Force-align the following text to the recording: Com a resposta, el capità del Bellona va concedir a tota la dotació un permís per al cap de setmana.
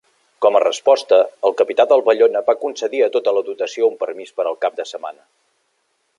Com 0.43 0.55
a 0.59 0.61
resposta, 0.61 1.19
el 1.49 1.53
capità 1.59 1.85
del 1.91 2.03
Bellona 2.09 2.43
va 2.49 2.57
concedir 2.65 3.03
a 3.09 3.11
tota 3.17 3.35
la 3.39 3.45
dotació 3.51 3.93
un 3.93 4.01
permís 4.05 4.35
per 4.39 4.49
al 4.53 4.61
cap 4.67 4.81
de 4.83 4.91
setmana. 4.95 5.27